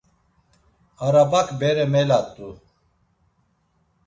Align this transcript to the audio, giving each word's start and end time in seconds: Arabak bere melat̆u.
Arabak 1.05 1.49
bere 1.59 1.85
melat̆u. 1.93 2.49